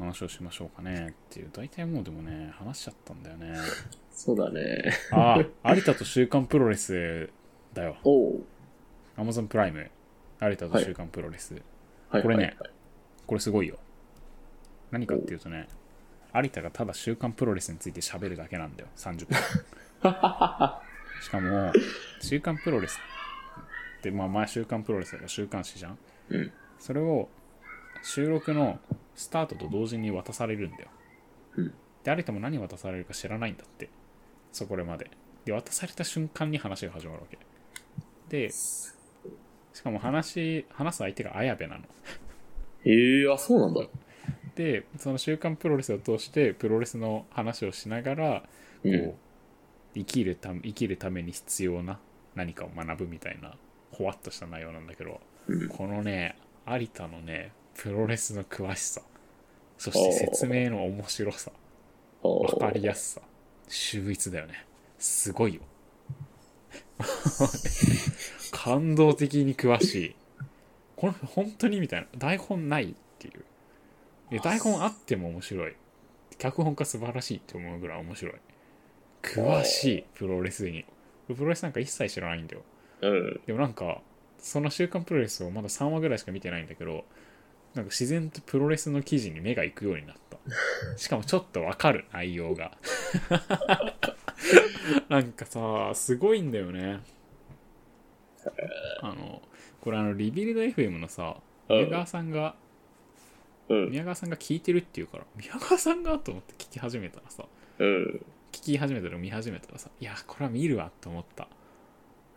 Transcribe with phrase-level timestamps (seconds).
[0.00, 1.50] 話をしましょうかねっていう。
[1.52, 3.54] 大体もうでもね話しちゃったんだよね。
[4.10, 4.92] そうだね。
[5.12, 7.30] ああ有田と週刊プロレス
[7.72, 7.96] だよ。
[8.04, 8.42] おう。
[9.16, 9.90] Amazon プライム
[10.40, 11.54] 有田と週刊プロレス、
[12.10, 12.22] はい。
[12.22, 12.56] これねはい。
[12.58, 12.70] はい
[13.30, 13.78] これすごいよ。
[14.90, 15.68] 何かっていうとね
[16.34, 18.88] 有田がただ週刊プロレスについて喋るだけなんだよ。
[18.96, 19.38] 30分。
[21.22, 21.72] しかも
[22.20, 22.98] 週刊プロレス
[23.98, 25.98] ってまあ前週刊プロレスだから週刊誌じゃん。
[26.30, 26.52] うん。
[26.80, 27.28] それを
[28.02, 28.80] 収録の
[29.20, 30.88] スタートと同時に渡されるんだよ。
[31.56, 33.90] うんで、有田も何渡されるか知らないんだって。
[34.52, 35.10] そこまで。
[35.44, 37.38] で、渡された瞬間に話が始まるわけ。
[38.30, 38.94] で、し
[39.82, 41.84] かも話、話す相手が綾部なの。
[42.84, 43.82] へえ、あ、そうなんだ。
[44.54, 48.46] で、その週刊プロレスを通してプロレスの話をしながら、こ
[48.84, 49.14] う、うん
[49.94, 51.98] 生きるため生きるために必要な
[52.36, 53.56] 何かを学ぶみたいな
[53.90, 59.00] ほわっとした内容なんだけど、うんこのね有田のねプロレスの詳しさ
[59.80, 61.50] そして説明の面白さ。
[62.22, 63.22] お分かりやすさ。
[63.66, 64.66] 秀逸だよね。
[64.98, 65.62] すごいよ。
[68.52, 70.16] 感動的に詳しい。
[70.96, 72.08] この本当にみたいな。
[72.18, 73.42] 台本ないっていう。
[74.30, 75.74] で台本あっても面白い。
[76.36, 78.34] 脚本家素晴らしいって思うぐらい面白い。
[79.22, 80.84] 詳しいプロレスに。
[81.26, 82.62] プロレスなんか一切知らないんだよ。
[83.00, 83.40] うん。
[83.46, 84.02] でもなんか
[84.40, 87.06] その「週刊プロレス」をまだ3話ぐらいしか見てないんだけど
[87.74, 90.38] なんか自然とプロレスの記事に目が行くようになった。
[90.98, 92.76] しかもちょっとわかる内容が。
[95.08, 97.00] なんかさすごいんだよね。
[99.02, 99.42] あの
[99.80, 101.36] これあのリビルド FM のさ
[101.68, 101.76] うん。
[101.76, 102.56] 宮川さんが
[103.68, 103.90] うん。
[103.90, 107.44] 宮川さんが聞いてるっていうから宮川さんがと思って聞き始めたらさ
[107.78, 108.24] うん。
[108.50, 111.46] 聞き始めたら見始めたらさいやこれは見るわって思った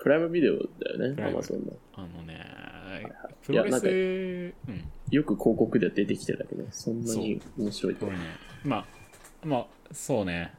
[0.03, 1.71] プライムビデオだよね、アマゾンの。
[1.95, 3.87] あのねはいプロレス
[4.67, 4.91] うん。
[5.09, 8.05] よく広告で出てきてたけど、そんなに面白いと。
[8.05, 8.23] これね
[8.65, 8.85] まあ
[9.45, 10.53] まあそうね。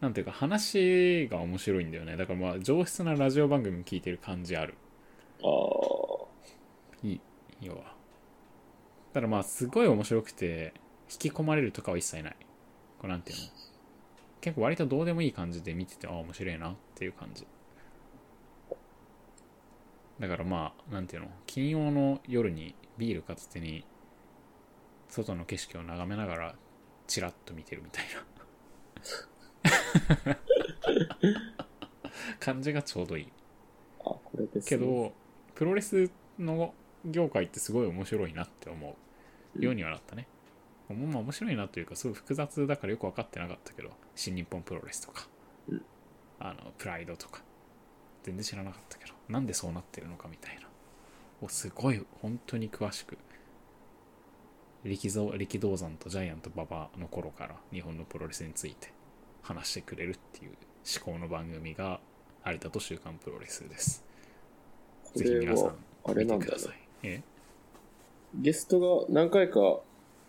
[0.00, 2.16] なんていうか話が面白いんだよね。
[2.16, 4.74] だからまあ上質なラジオ番組聞いてる感じある。
[5.42, 7.06] ああ。
[7.06, 7.20] いい
[7.60, 7.94] 要は。
[9.12, 10.72] ただまあすごい面白くて
[11.12, 12.36] 引き込まれるとかは一切ない。
[13.00, 13.42] こうなんていうの。
[14.40, 17.46] 結構割とどうでもいい感じで見ててああ面白いなっていう感じ
[20.20, 23.84] だからまあなんていうの金曜の夜にビール片手に
[25.08, 26.54] 外の景色を眺めながら
[27.06, 28.24] チラッと見てるみたいな。
[32.40, 33.32] 感じがちょうどいい。
[34.00, 34.68] あ、これです、ね。
[34.68, 35.12] けど
[35.54, 36.74] プロレスの
[37.04, 38.96] 業界ってすごい面白いなって思
[39.56, 40.26] うようにはなったね、
[40.88, 45.28] もうまあ面白いなというかすごい複雑だからよく分かってなかったけど新日本プロレスとか、
[45.68, 45.82] うん。
[46.40, 47.42] あのプライドとか
[48.28, 50.68] 全然知らなかったけどなんでそうなってるのかみたいな
[51.40, 53.18] をすごい本当に詳しく
[54.84, 58.92] 力蔵力道山とジャイアント馬場の頃から日本のプロレスについて
[59.42, 60.52] 話してくれるっていう
[60.96, 62.00] 思考の番組が
[62.46, 64.04] 有田と週刊プロレスです
[65.04, 66.78] こぜひ皆さんれは、あれ見なんだよねてください。
[67.02, 67.22] え？
[68.34, 69.80] ゲストが何回か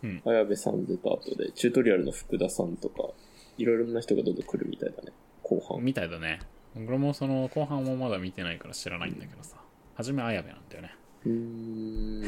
[0.01, 3.09] うん、綾部さん出た後で、チュートリアルの福田さんとか、
[3.57, 5.11] いろいろな人がどんどん来るみたいだね。
[5.43, 5.83] 後半。
[5.83, 6.39] みたいだね。
[6.87, 9.57] 俺もその後半もまだ見てないから知らないんだけどさ。
[9.95, 10.95] はじめ綾部なんだよね。
[11.25, 12.23] うーん。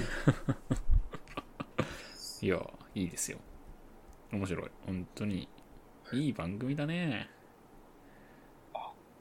[2.41, 2.57] いや、
[2.95, 3.37] いいですよ。
[4.31, 4.69] 面白い。
[4.85, 5.47] 本当に。
[6.13, 7.29] いい番組だね。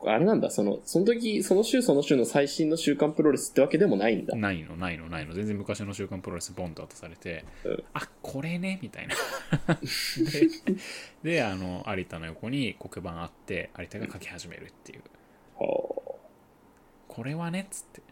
[0.07, 4.35] あれなんだ、その、その時、その週その週の最新の週刊プロレスってわけでもないんだ。
[4.35, 5.35] ないの、ないの、ないの。
[5.35, 9.15] 全然昔の週刊プロレスボンと渡されて、うんあ、これね、みたいな。
[11.23, 15.03] で、で、あの、有田の横に黒板あって、有田が書き始めるっていう。
[15.65, 16.01] は
[17.09, 18.03] これはね、つって。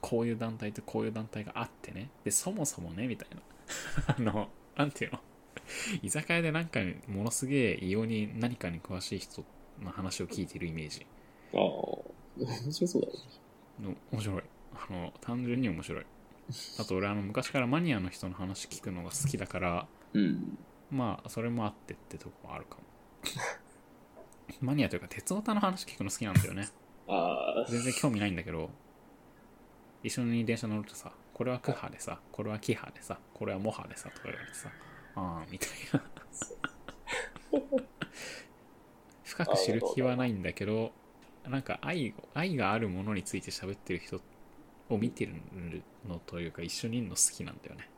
[0.00, 2.10] こういう団体とこういう団体があってね。
[2.22, 3.42] で、そもそもね、みたいな。
[4.16, 5.20] あの、なんていうの？
[6.02, 9.44] 居酒屋でなんかものすげえ異様に何かに詳しい人
[9.82, 11.04] の話を聞いてるイメージ
[11.52, 11.56] あ。
[11.56, 11.62] ああ。
[12.38, 13.14] 面白そうだね。
[13.80, 14.42] の面白い。
[14.74, 16.06] あの、単純に面白い。
[16.78, 20.58] あと俺あの昔からマニアの人の話聞くのが好きだから、うん。
[20.90, 22.82] まあそれもあってってとこはあるかも。
[24.60, 26.68] マニアというか鉄オタの話聞くの好きなんだよね。
[27.08, 27.66] ああ。
[27.68, 28.70] 全然興味ないんだけど
[30.02, 34.70] 一緒に電車乗るとさこれはクハでさこれはキハでさこれはモハでさとか言われてさ
[35.16, 36.02] ああみたいな
[39.24, 40.92] 深く知る気はないんだけど
[41.44, 44.20] なんか愛愛があるものについて喋ってる人
[44.88, 45.34] を見てる
[46.08, 47.88] のというか一緒にいるの好きなんだよね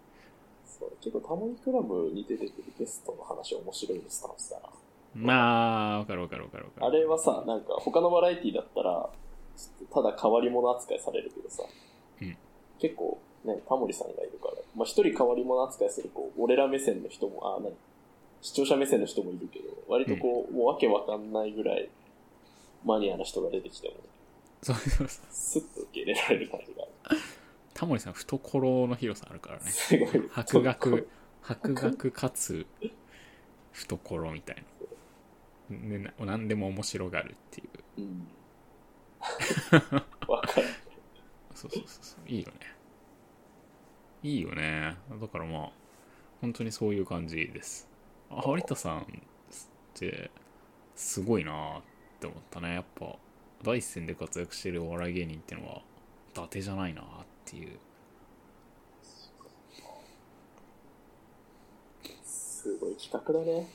[0.64, 4.77] そう結構タモリクラブに出てくるゲストの話面白いスタンスだな。
[5.14, 6.86] まあわかるわかるわかるわかる。
[6.86, 9.08] あれはさ、なんか他のバラエティだったら、
[9.92, 11.64] ただ変わり者扱いされるけどさ、
[12.20, 12.36] うん。
[12.78, 17.72] 結構ね、タモリさんがいるから、まあ一人変わり者扱いする、こう、俺ら目線の人も、あ、何？
[18.40, 21.88] 視聴者目線の人もいるけど、割とこう、もうわけわかんないぐらい、
[22.84, 23.94] マニアな人が出てきても、
[24.62, 25.26] そうそうそう。
[25.30, 27.20] スッと受け入れられる感じがある。
[27.74, 29.70] タモリさん懐の広さあるからね。
[29.70, 30.08] すごい。
[30.30, 31.08] 博学
[31.42, 32.66] 博学かつ
[33.72, 34.62] 懐みたいな、
[35.70, 38.02] ね、な何でも面白がるっていう。
[38.02, 38.28] うん。
[40.28, 40.66] わかる。
[41.54, 42.28] そうそうそうそう。
[42.28, 42.58] いいよね。
[44.22, 44.96] いいよね。
[45.20, 45.70] だからまあ
[46.40, 47.88] 本当にそういう感じです。
[48.30, 49.04] あ有田さんっ
[49.94, 50.30] て
[50.94, 51.82] すごいなっ
[52.20, 52.74] て思ったね。
[52.74, 53.16] やっぱ
[53.62, 55.82] 第一線で活躍してるお笑い芸人ってのは
[56.32, 57.04] 伊達じゃないなっ
[57.44, 57.78] ていう。
[62.24, 63.68] すごい企画だね。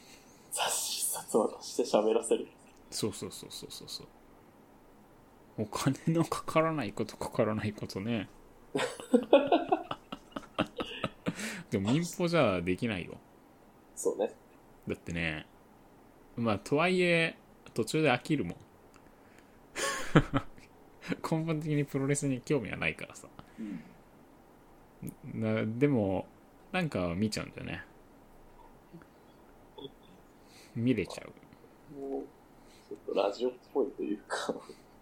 [0.51, 2.47] 雑誌一冊渡して喋らせる。
[2.89, 4.07] そうそうそうそうそうそう
[5.57, 8.29] お金のかからないことかからないことね
[11.71, 13.17] でも民放じゃできないよ
[13.95, 14.31] そうね。
[14.87, 15.47] だってね
[16.35, 17.35] まあとはいえ
[17.73, 18.55] 途中で飽きるもん
[21.31, 23.27] 根本的にプロレスに興味はないからさ
[23.59, 25.41] うん。
[25.41, 26.27] なでも
[26.71, 27.83] なんか見ちゃうんだよね
[30.75, 31.99] 見れちゃう。
[31.99, 32.21] もう、
[32.89, 34.53] ちょっとラジオっぽいというか、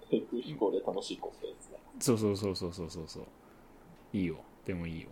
[0.10, 1.78] 低空飛行で楽しいコンテンツだ。
[2.00, 3.24] そうそうそうそうそうそう。
[4.14, 4.38] いいよ。
[4.66, 5.08] でもいいよ。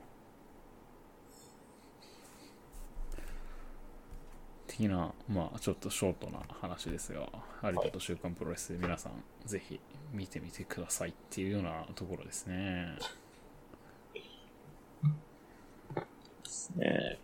[4.80, 7.28] 的なまあちょっとショートな話ですが
[7.64, 9.12] 有田と週刊プロレス皆さん
[9.46, 9.78] ぜひ
[10.14, 12.98] 見てみてくださいっていうようなところですね。
[16.76, 17.20] ね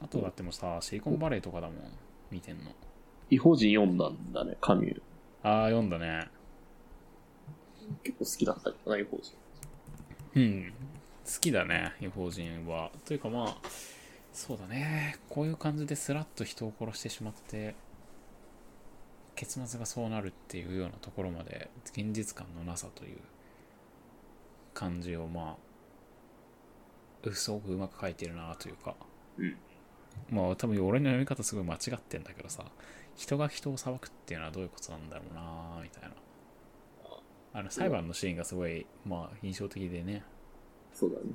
[0.00, 1.76] あとだってもさシリコンバレーとかだもん
[2.30, 2.70] 見てんの
[3.30, 5.00] 違法人読んだんだね、カミュー。
[5.42, 6.28] ああ読んだね
[8.02, 9.34] 結構好きだったけどな、違法人。
[10.36, 10.72] うん
[11.24, 13.56] 好きだね違法人はというかまあ
[14.32, 17.74] そうだねこういう感じでスラッと人を殺してしまって
[19.34, 23.18] 結末がそうなるっていうようなところまで現実感のなさという
[24.72, 25.56] 感じをま
[27.26, 28.94] あすごくうまく書いてるなというか
[29.38, 29.56] うん。
[30.30, 32.64] まあ多分俺の読み方すごい間違ってんだけどさ
[33.16, 36.10] 人が人を裁くっていうのはどういうことなんだろうなみたいな。
[37.54, 40.22] あの裁判のシーンがすごいまあ印象的でね。
[40.92, 41.32] そうだね。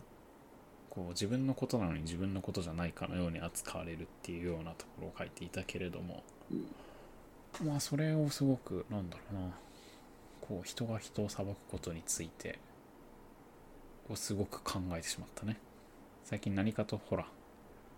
[0.92, 6.24] こう自分のことなのに自分のことじゃないかのように扱われるっていうようなところを書いていたけれども。
[6.51, 7.68] うん。
[7.68, 9.50] まあそれをすごくなんだろうな。
[10.42, 12.60] こう人が人を裁くことについて
[14.10, 15.57] をすごく考えてしまったね。
[16.24, 17.25] 最近何かとほら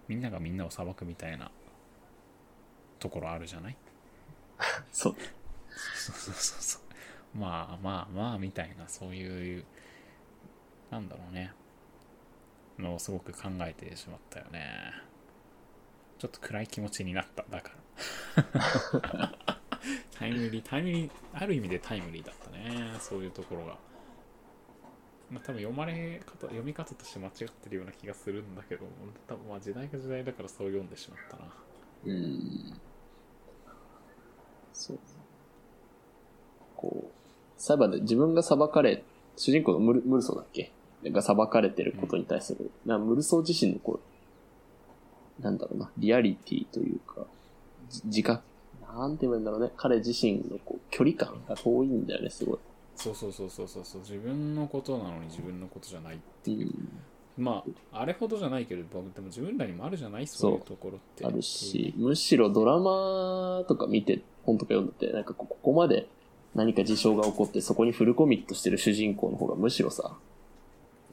[0.07, 1.51] みんながみんなを裁くみたいな
[2.99, 3.77] ところあるじゃない？
[4.91, 5.15] そう。
[5.95, 7.37] そうそうそうそう。
[7.37, 9.65] まあまあまあみたいなそういう
[10.91, 11.51] なんだろうね。
[12.79, 14.91] のをすごく考えてしまったよね。
[16.17, 17.43] ちょっと暗い気持ちになった。
[17.49, 17.71] だか
[18.35, 19.33] ら。
[20.15, 22.95] タイムリータイムリーある意味でタイムリーだったね。
[22.99, 23.77] そういうところが
[25.33, 28.85] まあ多分読まれ方読み方として間違ってるような気がするんだけど
[29.27, 31.43] 多分まあ時代が時代だからそう読んでしまったな
[32.05, 32.73] うん。
[34.73, 34.99] そう。
[36.75, 37.11] こう、
[37.57, 39.03] 裁判で自分が裁かれ、
[39.37, 40.71] 主人公のムルムルソーだっけ？
[41.05, 43.99] が裁かれてることに対する、なムルソー自身のこ
[45.39, 47.25] う、なんだろうな、リアリティというか、
[47.89, 48.43] じ自覚、
[48.81, 52.59] なんて言うんだろうね、彼自身のこう距離感が遠いんだよね、すごい。
[52.95, 56.89] そうそうそうそうそうそう自分のことなのに自分のことじゃないうん。
[57.37, 66.07] まああれほどじゃないけれどでも自分らにもあるじゃないそういうところってあるし、むしろドラマとか見て、本とか読んでて、なんかここまで
[66.53, 70.15] 何か事象が起こってそこにフルコミットしてる主人公の方がむしろさ、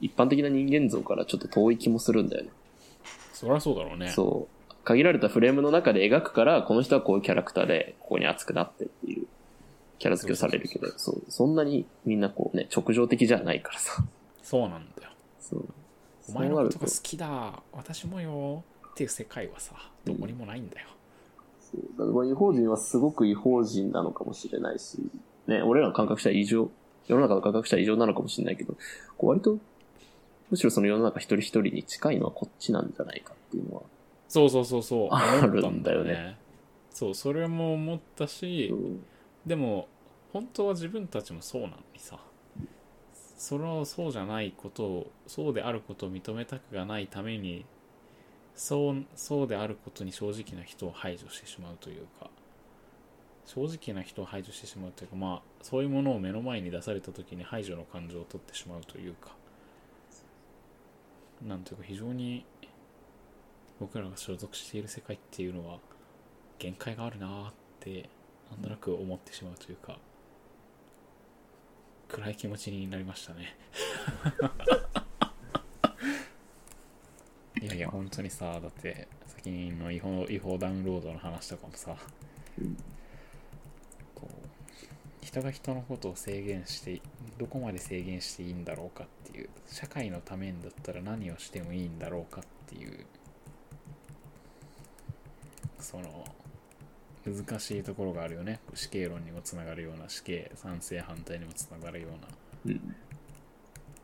[0.00, 2.50] 一般的な人間像からちょっと遠い気もするんだよね。
[3.32, 4.74] そりゃそうだろうねそう。
[4.84, 9.26] 限られたフレームの中で描くから、この人はこういうキャラクターで、ここに熱くなってっていう
[10.00, 14.02] キャラ付けをされるけど、そうそんなにみんなこうね、直情的じゃないからさ。
[14.42, 15.10] そうなんだよ。
[15.38, 15.68] そう。
[16.30, 20.88] お前のことが好きだ私もよっていう世界はさどこにもないんだよ、
[21.60, 21.82] そう。
[21.98, 24.98] だからまあ違法人はすごく違法人なのかもしれないし、
[25.46, 26.70] ね、俺らの感覚したら異常、
[27.06, 28.74] 世の中の感覚したら異常なのかもしれないけど、
[29.18, 29.58] こう割と、
[30.50, 33.82] むしろその世の中一人一人に近いのはこっちなんじゃないかっていうのは、
[34.28, 36.38] そうそうそうそう あるんだよね。
[36.90, 38.74] そうそれも思ったし、う。
[38.74, 39.04] ん
[39.46, 39.88] でも
[40.32, 42.18] 本当は自分たちもそうなのにさ。
[43.36, 47.64] そのそうじゃないことをそうであることを認めたくがないために
[48.54, 52.28] そうそうであることに正直な人を排除してしまうというか。
[53.46, 59.34] 正直な人を排除してしまうというかまあそういうものを目の前に出された時に排除の感情を取ってしまうというか。
[61.48, 62.44] なんていうか非常に
[63.80, 65.78] 僕らが所属している世界っていうのは
[66.58, 68.10] 限界があるなーって
[68.50, 69.98] なんとなく思ってしまうというか。
[72.10, 73.56] 暗い気持ちになりましたね。
[77.62, 81.94] いやいや本当にさだって先の違法違法ダウンロードの話とかもさ
[84.14, 84.30] こう
[85.20, 87.02] 人が人のことを制限して
[87.38, 93.04] どこまで制限していいんだろうかっていう社会のためにだったら何をしてもいいんだろうかっていう
[95.78, 96.24] その
[97.34, 98.60] 難しいところがあるよね。
[98.74, 102.74] 死刑論にもつながるような死刑賛成反対にもつながるような。
[102.74, 102.96] うん。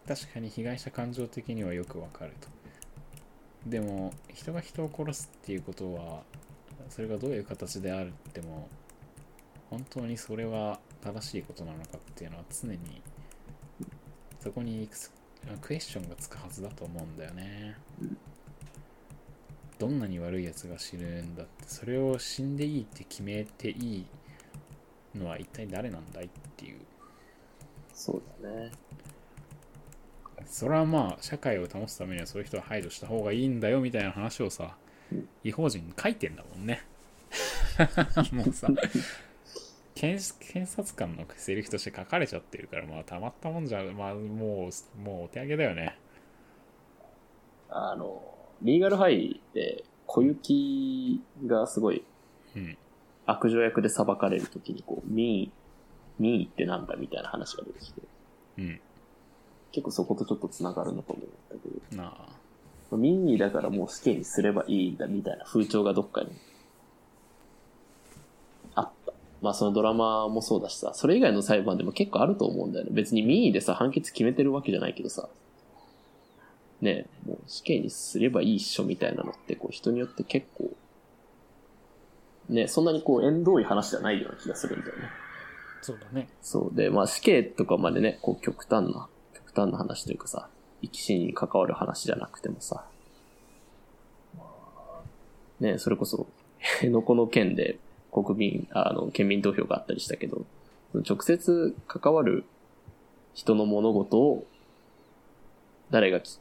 [0.06, 2.48] 確かに被害者感情的にはよくわかると。
[3.66, 6.22] でも人が人を殺すっていうことは
[6.88, 8.68] それがどういう形であるっても
[9.70, 13.02] 本当にそれは正しいことなのかっていうのは常に
[14.40, 15.10] そこにいくつ
[15.60, 17.76] クエスチョンがつくはずだと思うんだよね
[19.78, 24.06] どんなに悪いやつが死ぬんだってそれを死んでいいって決めていい
[25.14, 26.80] のは一体誰なんだいっていう。
[27.92, 28.72] そうだね。
[30.46, 34.76] それはまあ社会を保つためにはそういう人は排除した方がいいんだよみたいな話をさ
[35.12, 35.28] うん。
[35.44, 36.82] 違法人に書いてんだもんね。
[38.32, 38.68] もうさ
[39.94, 45.98] 検検察官のセリフとして書かれちゃってるからまあたまったもんじゃまあもうもうお手上げだよね。
[47.68, 52.04] あの、リーガルハイで小雪がすごい
[52.54, 52.76] うん
[53.26, 55.52] 悪女役で裁かれるときにこう、民意、
[56.18, 58.02] 民意ってなんだみたいな話が出てきて、
[58.58, 58.80] うん
[59.72, 61.54] 結構そことちょっと繋がるのかも思った
[61.90, 66.30] けど、なあ民意だからもう死刑にすればいいんだみたいな風潮がどっかに
[68.74, 69.12] あった。
[69.42, 72.92] まあそのドラマもそうだしさ、それ以外の裁判でも結構あると思うんだよね。
[72.94, 75.28] 別に民意でさ、判決決めてるわけじゃないけどさ、
[76.80, 80.70] ねえ、もう死刑にすればいいっしょみたいなのって、こう人によって結構、
[82.48, 85.04] ね、そんなにこう縁遠い話じゃないような気がするんだよね。
[85.80, 86.76] そうだねそう。
[86.76, 90.48] で、まあ死刑とかまでね、こう極端な、極端な話というかさ、
[90.82, 92.84] 生き死に関わる話じゃなくてもさ、
[95.60, 96.26] ね、それこそ、
[96.60, 97.78] 辺野古の件で
[98.12, 100.44] 国民、あの、県民投票があったりしたけど、
[101.08, 102.44] 直接関わる
[103.34, 104.46] 人の物事を、
[105.90, 106.38] 誰がき、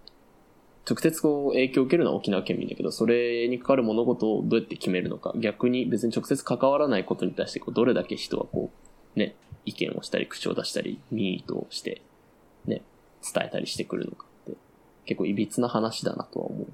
[0.87, 8.69] 直接こう影響を受けるのは沖縄県民だけど、それに関わる物事をどうやって決めるのか、逆に別に直接関わらないことに対してこう、どれだけ人はこ
[9.15, 12.01] う、ね、意見をしたり、口を出したり、民意として、
[12.65, 12.83] ね、
[13.33, 14.57] 伝えたりしてくるのかって、
[15.05, 16.67] 結構歪な話だなとは思う。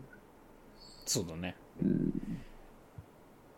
[1.05, 2.11] そうだねうん。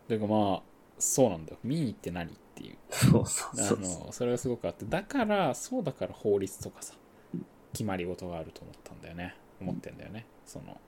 [0.07, 0.61] てかまあ
[0.99, 4.05] そうなんだよ民意って何っていうそうそうあそうそう。
[4.07, 6.93] のそれがすごくあってだからそうだから法律とかさ
[7.73, 10.79] 決まり事があると思ったんだよね思ってんだよねその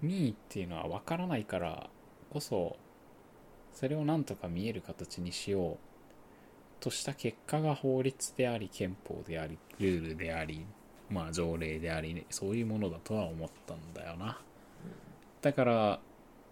[0.00, 1.88] 民意っていうのは分からないから
[2.30, 2.76] こそ
[3.72, 5.76] それをなんとか見える形にしよう
[6.80, 10.66] とした結果が法律であり憲法でありルールであり
[11.08, 14.40] まあ条例であり、ねそういうものだとは思ったんだよな。
[15.42, 16.00] だから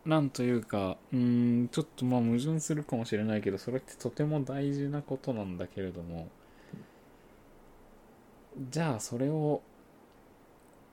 [0.04, 6.28] なんというかうんちょっとまあ矛盾するかもしれないけどそれってとても大事なことなんだけれども
[8.70, 9.62] じゃあそれを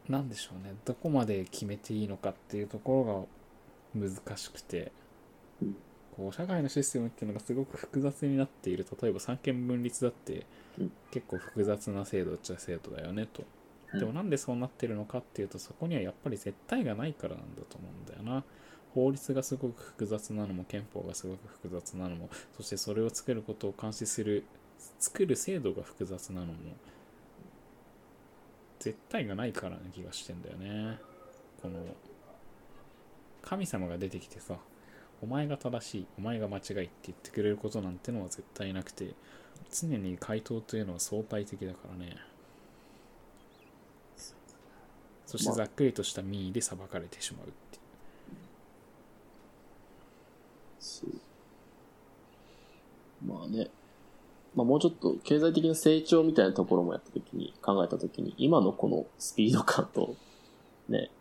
[0.10, 0.74] なんでしょうね。
[0.86, 3.28] どこまで決めていいのかっていうとこ
[3.94, 4.92] ろが難しくて。
[5.62, 5.76] うん
[6.18, 8.86] こう社会のシステムっていうのがすごく複雑になっている。
[9.00, 10.48] 例えば三権分立だって
[10.80, 10.92] うん。
[11.12, 13.44] 結構複雑な制度っちゃ制度だよねと。
[13.94, 14.00] うん。
[14.00, 18.44] でもなんでそうなってるのかっていうとそこにはやっぱり絶対がないからなんだと思うんだよな。
[18.96, 24.44] 法律がすごく複雑なのも憲法がすごく複雑なのもそしてそれを作ることを監視する
[24.98, 26.54] 作る制度が複雑なのも
[28.80, 31.00] 絶対がないからな気がしてんだよね。
[31.62, 31.80] この
[33.42, 34.58] 神様が出てきてさ
[35.22, 39.14] お前が正しいお前が間違いって言ってくれることなんてのは絶対なくて
[39.72, 42.18] 常に回答というのは相対的だからね。
[45.26, 45.56] そしてまあ。
[45.58, 47.80] ざっくりとした民意で裁かれてしまうって
[53.26, 53.68] まあね。
[54.58, 60.16] まあもうちょっと経済的な成長みたいなところもやったときに、考えたときに、今のこのスピード感と、
[60.90, 61.12] ね、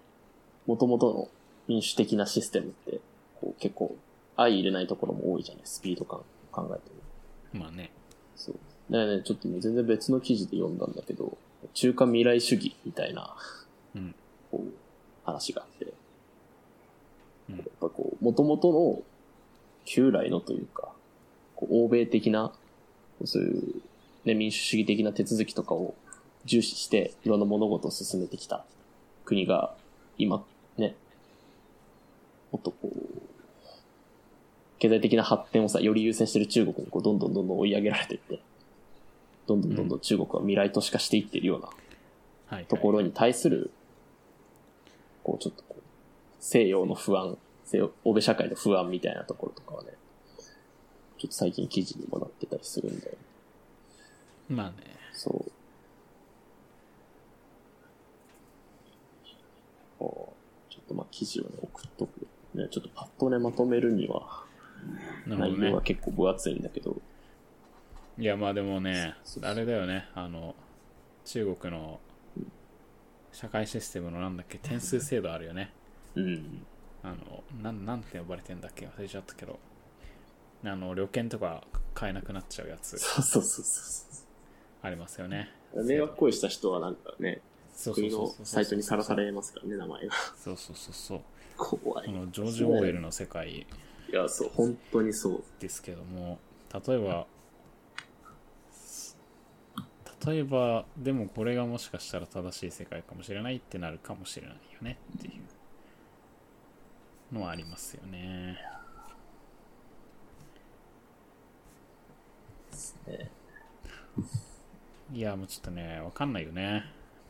[0.66, 1.28] 元々の
[1.68, 2.98] 民主的なシステムって、
[3.38, 3.94] こう結構
[4.36, 6.88] 相入れないところも多いじゃないスピード感考え
[7.52, 7.64] ても。
[7.64, 7.92] まあね
[8.36, 8.54] そう。
[8.90, 11.36] だからね、ちょっとね、全然別の記事で読んだんだけど、
[11.74, 13.36] 中華未来主義みたいな、
[13.94, 14.14] うん
[14.50, 14.72] こう、
[15.26, 15.92] 話があって、
[17.50, 19.02] うんやっぱこう、元々の、
[19.84, 20.88] 旧来のというか、
[21.54, 22.52] こう欧米的な、
[23.24, 23.82] そういう、
[24.24, 25.94] ね、民主主義的な手続きとかを
[26.44, 28.64] 重視して、いろんな物事を進めてきた。
[29.24, 29.74] 国が
[30.18, 30.44] 今
[30.76, 30.94] ね、
[32.52, 33.22] もっとこう、
[34.78, 38.40] 経済的な発展をさ、より優先してる中国にこうどんどんどんどん追い上げられていって、
[39.46, 41.68] どんどんどんどん中国は未来都市化していってるような
[42.48, 42.66] はい。
[42.66, 43.70] ところに対する、
[45.24, 45.82] こうちょっとこう、
[46.40, 49.90] 西洋の不安、西洋、欧米社会の不安みたいなところとかはね、
[51.30, 53.16] 最近記事にもなってたりするんで、
[54.48, 54.76] まあね。
[55.12, 55.52] そう。
[59.98, 60.34] こ
[60.68, 62.26] うちょっとまあ記事をね、送っとく。
[62.54, 64.44] ね、ちょっとパッとね、まとめるには、
[65.26, 65.82] なるほどね内容は。
[65.82, 66.96] 結構分厚いんだけど、
[68.18, 70.08] いや、まあでもねあれだよね。
[70.14, 70.54] あの、
[71.24, 72.00] 中国の
[73.32, 75.72] 社会システムのなんだっけ、点数制度あるよね。
[76.14, 76.66] うん。
[77.02, 79.58] あの、なん、なんて呼ばれてんだっけ忘れちゃったけど。
[80.70, 84.06] あの、旅券とか買えなくなっちゃうやつそうそうそうそ
[84.82, 85.50] ありますよね。
[85.74, 85.84] う。
[85.84, 87.40] 迷惑行為した人はなんかね、
[87.74, 90.14] そうそう国のサイトにさらされますからね、名前が。
[90.36, 91.20] そうそうそうそう。
[91.56, 92.06] 怖い。
[92.06, 93.66] このジョージ・オーウェルの世界い
[94.12, 95.42] や、そう、本当にそう。
[95.58, 96.38] ですけども
[96.86, 97.26] 例えば
[100.26, 105.30] 例えばでもこれがもしかしたら正しい世界かもしれないってなるかもしれないよねってい
[107.30, 108.58] うのはありますよね
[113.06, 113.30] ね
[115.12, 116.84] いやもうちょっとねわかんないよね。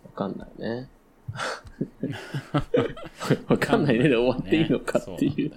[0.04, 0.88] わかんないね。
[3.48, 4.08] わかんないね。
[4.08, 5.50] で終わっていいのかっていう。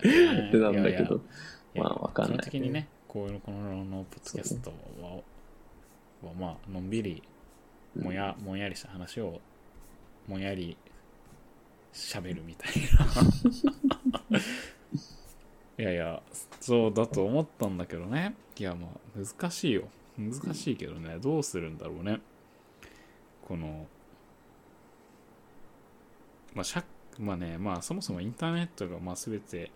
[0.52, 1.16] そうなんだよねなんだけど。
[1.16, 1.20] い
[1.76, 2.44] やまあわかんないね。
[2.44, 5.22] 基本的にねこういうのこののポッドキャストは
[6.28, 7.24] はまあのんびり
[7.96, 9.40] もやもんやりした話を
[10.28, 10.78] もんやり
[11.94, 12.72] 喋るみたい
[14.30, 14.39] な。
[15.80, 16.22] いやいや
[16.60, 18.36] そうだと思ったんだけどね。
[18.58, 19.88] いやまあ難しいよ
[20.19, 22.19] 難しいけどねどうするんだろうね
[23.47, 23.88] この
[26.53, 26.84] まあしゃ
[27.17, 29.71] まあねまあそもそもインターネットがまあ全て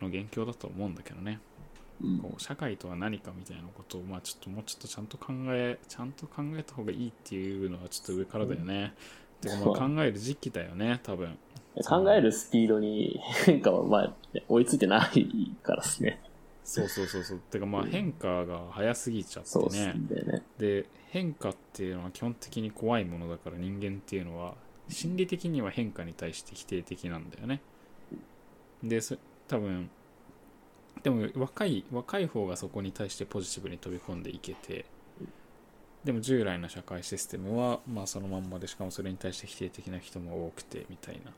[0.00, 1.40] の元凶だと思うんだけどね
[2.02, 8.94] うんこう社会とは何かみたいなことを、まあ、ちょっともうちょっとちゃんと考えちゃんと考えた方がいいっていうのはちょっと上からだよね。
[9.40, 11.38] てかまあ 考える時期だよね多分。
[11.86, 16.20] 考えるスピードに変化はまあ、ね追いついてないからですね。
[16.64, 17.38] そうそうそうそう。
[17.38, 19.94] てかまあ変化が早すぎちゃってね。
[20.26, 20.42] ね。
[20.58, 24.54] で変化っていうのは基本的に怖いものだから人間っていうのは
[24.88, 27.60] 心理的には変化に対して否定的なんだよね。
[28.82, 29.16] でそ
[29.48, 29.90] 多分
[31.02, 34.84] でも若い若い方がそこに対してポジティブに飛び込んでいけて
[36.04, 41.32] でも従来の社会システムはまあそのまんまでしかもそれに対して否定的な人も多くてみたいな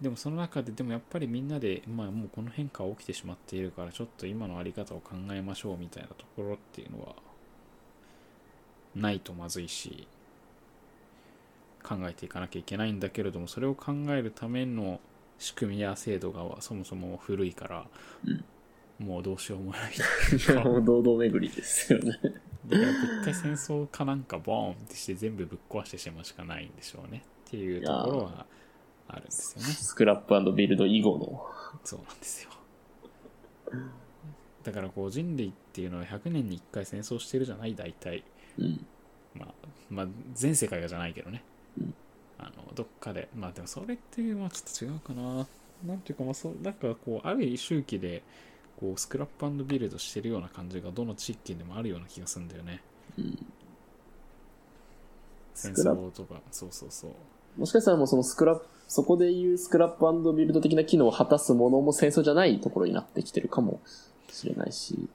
[0.00, 7.14] でもその中ででもやっぱりみんなで、まあ、もうこの変化は起きてしまっているからちょっと今のあり方を考えましょうみたいなところっていうのは
[8.94, 10.06] ないとまずいし
[11.82, 15.00] 考えていかなきゃいけないんだけれどもそれを考えるための
[15.38, 17.86] 仕組みや制度がそもそも古いから、
[18.98, 22.12] もうどうしようもないというかもう堂々巡りですよね。
[22.66, 28.46] だから一回戦争かなんかボーンってして全部ぶっ壊してしまうしかないんでしょうねっていうところは
[29.08, 29.72] あるんですよね。
[29.72, 31.46] スクラップビルド以後の。
[31.84, 32.50] そうなんですよ。
[34.64, 38.24] だからこう人類っていうのは100年に1回戦争してるじゃない大体。
[38.58, 38.86] うん。
[39.34, 39.54] まあ、
[39.90, 41.42] まあ、全世界がじゃないけどね、
[41.78, 41.94] うん。
[42.38, 43.28] あのどっかで。
[43.34, 45.46] まあでもそれってまあちょっと違うかな。
[45.84, 48.22] なんていうかまあそうなんかこうある周期で
[48.80, 52.82] こうスクラップビルドしてるような感じがどの地域でもあるような気がするんだよね。
[53.18, 53.46] うん。
[55.54, 56.40] 戦争とか。
[56.50, 57.10] そうそうそう。
[57.56, 63.80] もしかしたらもうそのスクラップ、そこでいうスクラップビルド的な機能を果たすものも戦争じゃないところになってきてるかも
[64.30, 65.08] しれないし、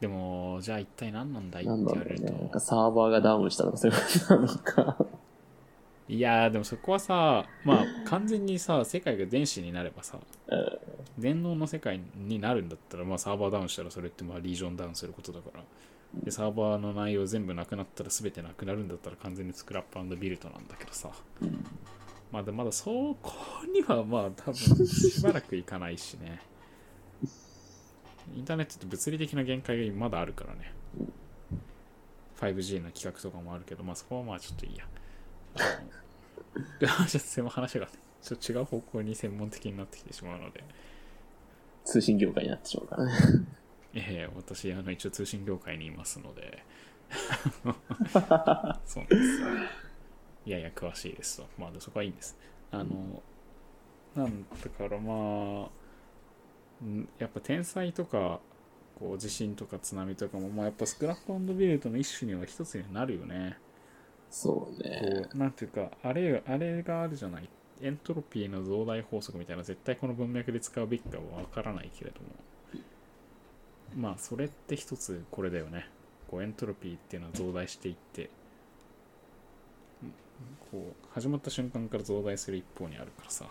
[0.00, 2.30] でもじゃあ一体何なんだいって言われるろうね。
[2.32, 5.06] なんとかサーバーがダウンしたとかそういうことなのか。
[6.08, 10.78] いやーでもそこはさまあ完全にさ世界が電子になればさうん。
[11.18, 15.62] 電脳の世界になるんだったら、まあ、サーバーダウンしたらそれってまあリージョンダウンすることだから。
[16.22, 21.10] でサーバーの内容全部なくなったら全てなくなるんだったら完全にスクラップビルドなんだけどさ。
[21.40, 21.64] うん
[22.32, 23.32] まあでまだそこ
[23.72, 26.40] にはまあ多分しばらくいかないしね
[28.34, 30.72] インターネットって物理的な限界がまだあるからね
[32.40, 34.86] 5G の企画とかもあるけどまあそこはまあちょっといいや
[36.98, 37.92] あのちょっと専門話がね
[38.22, 40.64] ちょっと違う方向に専門的になってきてしまうので
[41.84, 43.12] 通信業界になってしまうからね。
[43.94, 46.64] ええ私、あの、一応通信業界にいますので。
[48.86, 49.46] そうなんですよ。
[50.44, 51.46] いやいや、詳しいですと。
[51.58, 52.36] まあ、そこはいいんです。
[52.70, 53.22] あの、
[54.14, 58.40] なんだからまあ、んやっぱ天災とか、
[58.98, 63.56] こう地震とか津波とかも、まあ、やっぱスクラップビルドの一種には一つになるよね。
[64.30, 65.22] そうね。
[65.24, 67.48] こう、なんていうか、あれ、あれがあるじゃない？
[67.80, 72.28] エントロピーの増大法則みたいな絶対この文脈で使うべきかはわからないけれども
[73.96, 75.88] まあそれって一つこれだよね
[76.30, 78.30] こうエントロピーっていうのは増大していって
[80.70, 83.46] こう始まった瞬間から増大する一方にあるからさ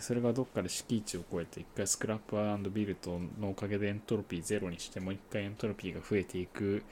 [0.00, 6.82] それがどっかで敷地を超えて一回スクラップアンドビルトのおかげでエントロピーゼロにしてもう一回エントロピーが増えていく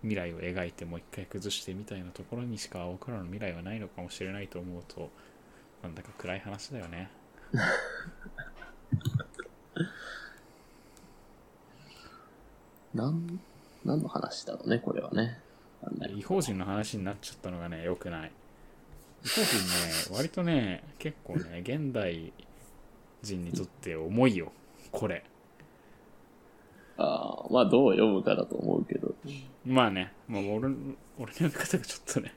[0.00, 5.10] 未来を描いてもう一回崩してみたいなところにしか僕らの未来はないのかもしれないと思うと
[5.82, 7.10] なんだか暗い話だよね
[12.94, 13.40] なん、
[13.84, 15.38] 何の話だろうね、これはね。
[16.16, 18.32] 違法人の話になっちゃったのがね良くない。
[19.24, 22.32] 違法人ね割とね結構ね現代
[23.22, 24.52] 人にとって重いよ
[24.90, 25.24] これ。
[26.98, 29.14] ああ、まあどう読むかだと思うけど。
[29.64, 30.76] まあね、まあ、俺俺の
[31.18, 32.34] 読み方がちょっとね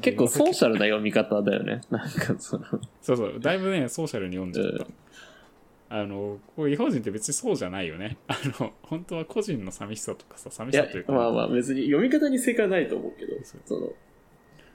[0.00, 1.80] 結構ソーシャャルな読み方だよね。
[1.90, 2.64] なんかその、
[3.00, 4.94] そうそうだいぶねソーシャルに読んじゃった、うん
[5.88, 8.16] あのこう違法人って別にそうじゃないよね。
[8.26, 11.12] あの本当は個人の寂しさとかさ寂しさという、か。
[11.12, 13.92] まあまあ別に読み方に正解はないと思うけどその、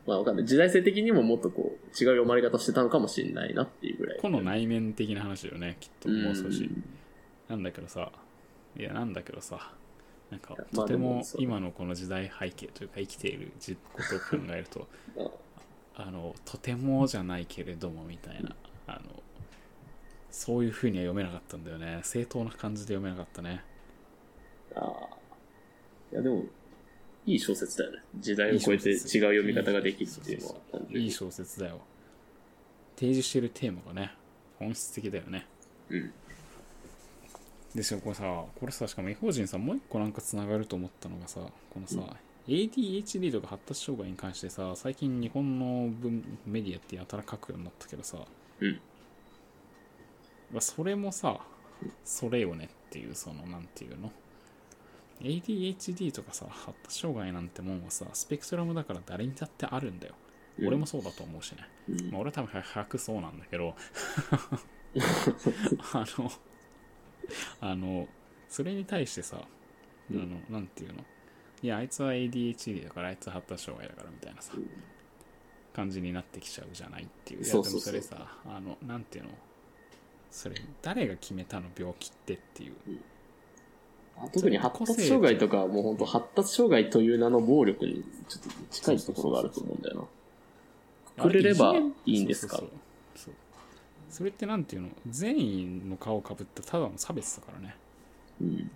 [0.07, 0.45] まあわかんない。
[0.45, 4.19] 時代性的にももっとこう、違う読まれ方してたのかもしれないなっていうぐらい。
[4.19, 6.63] 個の内面的な話だよねきっともう少し。
[6.63, 6.83] ん。
[7.49, 8.11] なんだけどさ
[8.77, 9.73] いやなんだけどさ
[10.29, 14.87] なんかとても今のこの時代背景というか生きているじことを考えると
[15.97, 16.03] あ。
[16.03, 18.55] あのとてもじゃないけれどもみたいな
[18.87, 19.21] あの
[20.31, 23.63] そういうふうには読めなかったんだよね正当な感じで読めなかったね
[24.75, 25.21] ああ。
[26.11, 26.43] いやでも、
[27.25, 27.99] いい小説だよね。
[28.19, 30.55] 時代を超えて違う読み方ができるっていうのは。
[30.89, 31.81] いい小説だよ
[32.95, 34.13] 提示してるテーマがね
[34.59, 35.47] 本質的だよね
[35.89, 36.13] うん。
[37.73, 41.39] でしかもこれさこれさしかも違法人さもう一個なんかつながると思ったのがさ
[41.73, 42.01] このさ、
[42.47, 48.17] ADHD とか発達障害に関してさ最近日本の文メディアってやたら書くようになったけどさ、
[48.59, 48.81] うんまあ
[50.59, 51.39] それもさ
[52.03, 54.11] それよねっていうそのなんていうの
[55.21, 60.15] ？ADHD とかさ発達障害なんてもんはさスペクトラムだから誰にだってあるんだよ、
[60.59, 60.67] うん。
[60.67, 62.11] 俺もそうだと思うしね、うん。
[62.11, 63.75] まあ、俺は多分100そうなんだけど。
[65.93, 66.31] あの
[67.61, 68.07] あの
[68.49, 71.05] それに対してさ、あのなんていうの？
[71.63, 74.53] いやあいつは ADHD だからあいつは発達障害だからみたいなさ、
[75.73, 77.43] 感じになってきちゃうじゃないっていう。
[77.43, 79.29] いやでもそれさあのなんていうの？
[80.31, 82.73] それ誰が決めたの病気ってっていう。
[84.33, 90.07] 特に発達障害とかはもう本当発達障害という名の暴力にちょっと近いところがあると思うんだよ
[91.17, 91.23] な。
[91.23, 92.57] くれればいいんですか？
[92.57, 92.77] そうそう
[93.15, 93.33] そう
[94.09, 94.89] それってなんていうの？
[95.09, 97.75] 善意の顔をかぶったただの差別だからね。
[98.41, 98.71] うん。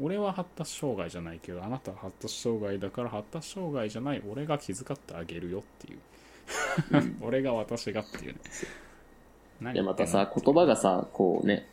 [0.00, 4.22] 俺は発達障害じゃないけどあなたは発達障害だから発達障害じゃない。
[4.30, 5.98] 俺が気遣ってあげるよっていう。
[7.20, 8.38] 俺が私がっていうね。
[8.40, 8.87] 何
[9.60, 11.66] で、またさ、言葉がさ、こうね、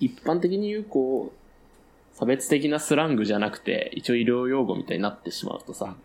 [0.00, 5.96] 一般的に言う、こう、差別的なスラングじゃなくて、一応医療用語みたいになってしまうとさ、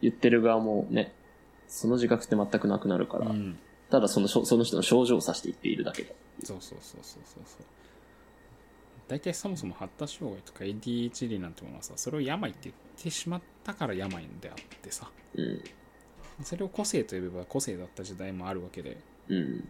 [0.00, 1.12] 言ってる側もね、
[1.66, 3.58] その自覚って全くなくなるから、うん
[3.90, 6.10] ただそのその人の症状を指して言っているだけだ。
[6.44, 7.66] そうそうそうそうそうそう
[9.08, 15.64] 大体そもそも発達障害とか ADHD なんてものはさそれを病って言ってしまったから病であってさうん。
[16.44, 18.98] それを個性と呼べば個性だった時代もあるわけで
[19.28, 19.68] うん。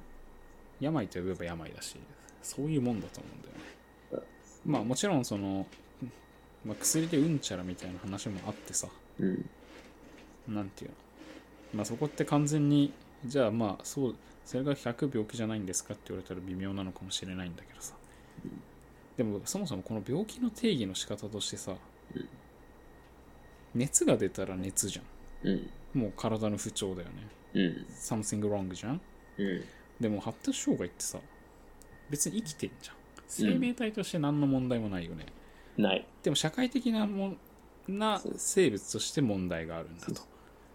[0.81, 1.97] 病と呼べば病だし
[2.43, 3.59] そういうもんだと思うんだよね。
[4.65, 5.67] まあもちろんその、
[6.65, 8.89] まあ、薬でうんちゃらみたいな話もあってさ。
[9.19, 9.49] うん。
[10.49, 10.97] なんていうの。
[11.75, 12.93] まあそこって完全に
[13.25, 17.95] じゃあまあそうそれが100病気じゃないんですかって言われたら微妙なのかもしれないんだけどさ。
[19.17, 21.73] でもそもそもこの病気の定義の仕方としてさ
[22.15, 22.29] うん。
[23.75, 25.03] 熱が出たら熱じゃ
[25.43, 25.55] うん。
[25.55, 25.71] ん。
[26.01, 27.15] もう体の不調だよね。
[27.55, 27.87] うん。
[27.91, 29.01] something wrong じゃん。
[29.39, 29.65] うん。
[30.01, 31.19] でも発達障害ってさ
[32.11, 32.97] 別に生きてんじゃん。
[33.27, 35.27] 生命体として何の問題もないよね、
[35.77, 36.07] ない。
[36.23, 37.39] でも社会的なもん
[37.99, 40.23] な生物として問題があるんだと。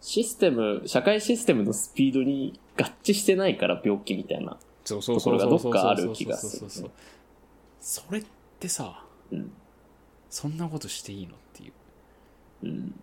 [0.01, 4.57] システム、社会システムのスピードに合致してないから病気みたいな。
[4.83, 6.51] そうそうところがそうそうどっかある気がする。
[6.51, 6.91] そうそうそうそう
[7.79, 8.25] それっ
[8.59, 9.51] てさうん。
[10.29, 11.73] そんなことしていいのっていう。
[12.63, 12.99] うん。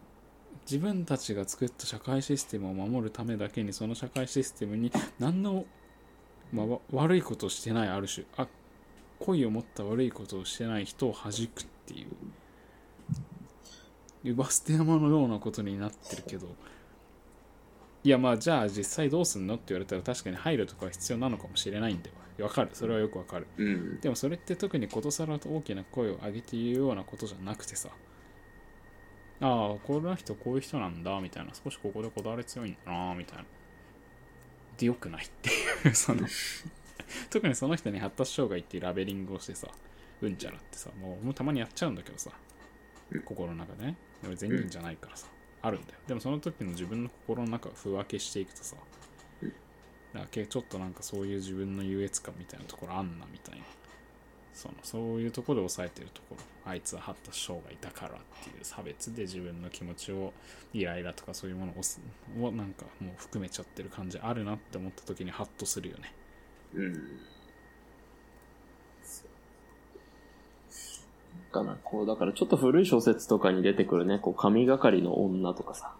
[0.70, 5.64] 自分たちが作った社会システムを守るためだけにその社会システムに何の、
[6.52, 8.46] まあわ、悪いことをしてないある種あ
[9.20, 12.06] 恋を持った悪いことをしてない人を弾くってい
[14.24, 14.34] う。
[14.34, 16.46] バステ山のようなことになってるけど。
[18.02, 22.70] いやまあじゃあ実際どうすんのって言われたら確かに配慮とかは必要なのかもしれないんだよわかる。
[22.72, 23.46] それはよくわかる。
[23.58, 24.00] うん。
[24.00, 27.90] でもそれって特にことさらと大きな声を上げて言うようなことじゃなくてさ。
[29.42, 31.52] ああこの人こういう人なんだみたいな。
[31.52, 33.42] 少しここでこだわり強いんだなみたいな。
[33.42, 33.46] っ
[34.76, 35.50] て良くないって
[35.94, 36.26] その
[37.30, 39.68] 特にその人に発達障害っていうラベリングをしてさ
[40.20, 42.30] うんちゃらってさもうもうたまにやっちゃうんだけどさ
[43.12, 43.22] うん。
[43.22, 45.28] 心の中でね俺善人じゃないからさ、
[45.62, 45.98] あるんだよ。
[46.06, 48.76] でもその時の自分の心の中を風分けしていくとさ
[49.42, 49.52] うん。
[50.14, 53.64] だけちょっとなんかそういう自分の優越感みたいなところあんなみたいな
[54.60, 58.12] そのそういうところで抑えてるところあいつは発達障害だからっ
[58.44, 60.32] ていう差別で自分の気持ちを
[60.72, 62.00] イライラとかそういうものをす
[62.38, 66.14] をなんかもう含めちゃってる感じあるなって思った時にハッとするよね
[66.74, 66.94] うん。
[71.50, 75.94] かな、こう、だからちょっと古い小説とかに出てくるね、こう、神がかりの女とかさ。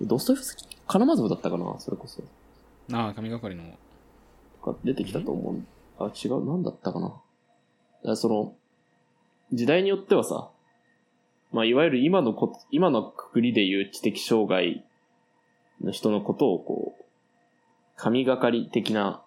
[0.00, 2.22] ドストエフスキー、カラマゾフだったかな、それこそ。
[2.92, 3.64] ああ神がかりの
[4.62, 5.62] とか出てきたと思う。
[5.98, 7.08] あ、違う、なんだったかな。
[8.04, 8.54] だかその、
[9.52, 10.50] 時代によってはさ、
[11.52, 14.84] まあ、いわゆる今のこ、今のくくりで言う知的障害
[15.80, 17.04] の人のことを、こう、
[17.96, 19.22] 神がかり的な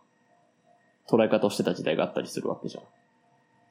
[1.10, 2.84] 捉え方をしてた時代があったりするわけじゃん。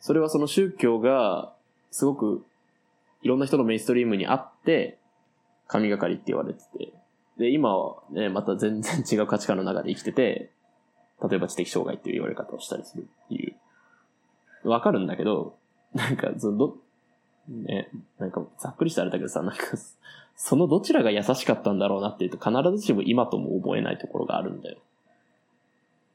[0.00, 1.54] それはその宗教が、
[1.90, 2.44] すごく、
[3.22, 4.98] いろんな人のメインストリームにあって、
[5.68, 6.92] 神がかりって言われてて、
[7.38, 10.50] で、今はね、また全然違う価値観の中で生きてて、
[11.28, 14.68] 例えば知的障害っていう言われ方をしたりするっていう。
[14.68, 15.56] わかるんだけど、
[15.94, 16.76] なんか、そのど、
[17.48, 19.62] ね、なんかざっくりしたあれだけどさ、なんか、
[20.37, 24.78] そのどちらが優しかったんだろうなっていうと、必ずしも今とも思えないところがあるんだよ。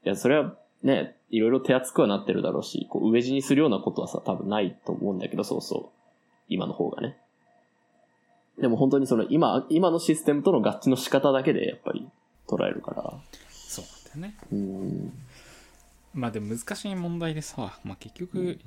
[0.06, 5.89] いや、それはね、いろいろ手厚くはなってるだろうし、こう、飢え死にするようなことはさ、多分ないと思うんだけど、そうそう。
[6.48, 7.18] 今の方がね。
[8.60, 12.08] でも本当にその今、今のシステムとの合致の仕方だけでやっぱり
[12.48, 13.13] 捉えるから。
[14.15, 15.13] よねうん。
[16.13, 18.60] まあでも難しい問題でさ、まあ、結局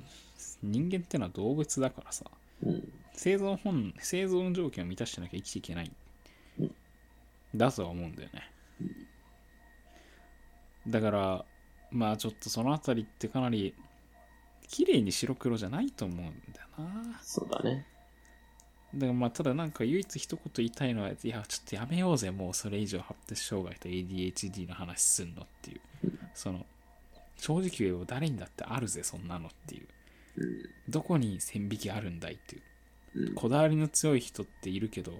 [0.61, 2.25] 人間ってのは動物だからさ
[2.63, 2.93] うん。
[3.13, 5.91] 生存本生存条件を満たしてなきゃ生きていけない
[6.59, 6.71] うん
[7.55, 8.43] だとは思うんだよね
[10.87, 11.45] だから
[11.91, 13.73] まあちょっとそのあたりってかなり
[14.67, 17.85] 綺麗に白黒じゃないと思うんだよなそうだね。
[18.93, 25.81] だからまあただなんか唯一一言言いたいのはいやちょっとやめようぜもうそれ以上発達障害と ADHD の話すんのっていう
[26.33, 26.65] その
[27.37, 29.87] 正直言えば誰にだってあるぜそんなのっていう。
[30.87, 33.33] どこに線引きあるんだいっていう。
[33.33, 35.11] こだわりの強い人っているけど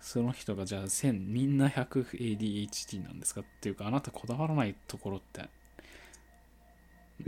[0.00, 5.40] その人がじゃあ1000みんな 100ADHD なんですかっていうかあなたこだわらないところって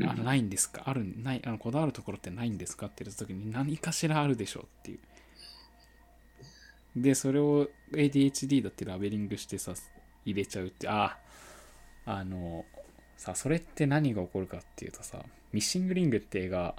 [0.04, 0.82] あないんですか？
[0.86, 2.86] あるないあのこだわるところってないんですか？
[2.86, 4.98] って言った時に何かしらあるでしょうっていう
[6.96, 9.74] でそれを ADHD だってラベリングしてさ
[10.24, 11.18] 入れちゃうってあ
[12.06, 12.64] ああの
[13.16, 15.18] さそれって何が起こるかっていうとさ
[15.52, 16.74] ミッシングリングって映画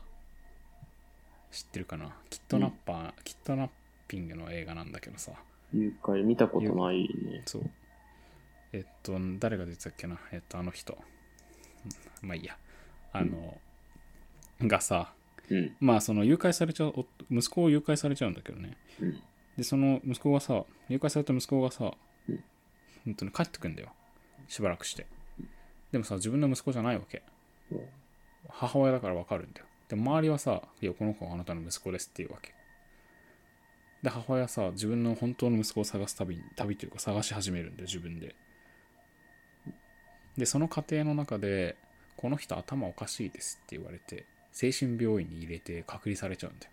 [1.52, 2.16] 知ってるかな？
[2.30, 3.70] キットナッパー、キットナッ
[4.08, 5.34] ピングの映画なんだけどさ。
[5.74, 7.44] 誘拐見たことないね。
[7.46, 7.70] そう。
[8.72, 10.18] えっと誰が出てたっけな？
[10.32, 10.98] えっとあの人。
[12.22, 12.56] まあいいや。
[13.12, 13.58] あの、
[14.62, 15.12] がさ
[15.50, 15.76] うん。
[15.82, 18.78] まあその誘拐されちゃう夫息子を誘拐されちゃうんだけどね。
[19.02, 19.22] うん。
[19.62, 21.94] でその息子がさ誘拐された息子がさ、
[22.28, 22.44] うん。
[23.06, 23.90] 本当に帰ってくんだよ。
[24.48, 25.06] しばらくして。
[25.92, 27.22] でもさ自分の息子じゃないわけ。
[27.72, 27.82] うん。
[28.50, 29.68] 母親だから分かるんだよ。
[29.88, 32.56] で周りはさ「いやこの子はあなたの息子です」っていうわけ。
[34.02, 38.36] で母親はさ自分の本当の息子を探す旅に旅というか探し始めるんだよ自分で。
[40.38, 41.78] でその過程の中で
[42.18, 46.72] 「この人頭おかしいです」って言われて精神病院に入れて隔離されちゃうんだよ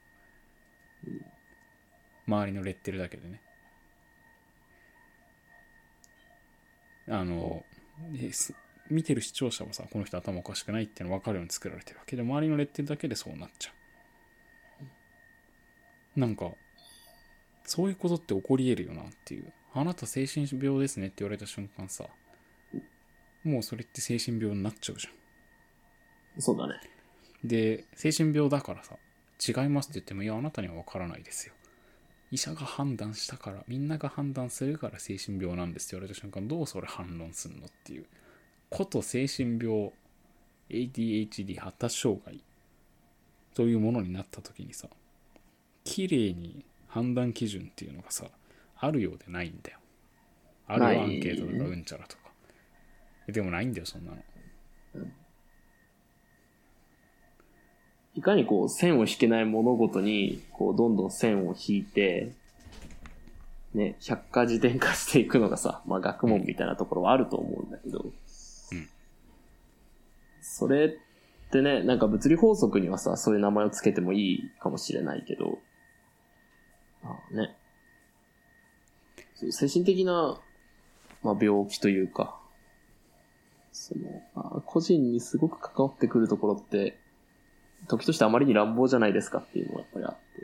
[2.29, 3.41] 周りのレッテルだけでね。
[7.11, 7.65] あの
[8.91, 12.17] 見てる視聴者はさこの人頭おかしくないっての分かるように作られてるわけ。
[12.17, 13.71] で周りのレッテルだけでそうなっちゃ
[16.17, 16.21] う。
[16.21, 16.51] なんか
[17.65, 19.53] そういうことって起こり得るよなっていう。
[19.75, 22.05] あなた精神病ですねって言われた瞬間さ
[23.45, 25.11] もうそれって精神病になっちゃうじゃ
[26.39, 26.41] ん。
[26.41, 26.75] そうだね。
[27.45, 28.97] で精神病だからさ
[29.47, 31.55] 違いますって言ってもいやあなたには分からないですよ
[32.31, 38.07] 医者が判断したからみんなが判断するから精神病なんですって言われた瞬間どうそれ反論すんのっていう
[38.69, 39.93] こと精神病
[40.69, 42.43] ADHD 発達障害
[43.55, 44.89] というものになった時にさ
[45.85, 48.27] 綺麗に判断基準っていうのがさ
[48.81, 49.79] あるようでないんだよ。
[50.67, 52.23] あるアンケートとかうんちゃらとか。
[53.27, 54.19] でもないんだよそんなの。
[58.19, 62.33] いかにこう線を引けない物事に、こうどんどん線を引いて、
[63.75, 68.89] ね、百科事典化していくのがさ、まあ学問みたいなところはあると思うんだけど、うん。
[70.43, 70.91] それっ
[71.53, 75.61] てね、なんか物理法則にはさ、そういう名前をつけてもいいかもしれないけど、
[77.05, 77.57] ああね、
[79.37, 80.41] そう精神的な、
[81.23, 82.37] まあ、病気というか、
[83.71, 86.99] その、あ個人にすごく関わってくるところって、
[87.89, 90.43] 時としてあまりに乱暴じゃないですかっていうのがやっぱりあって。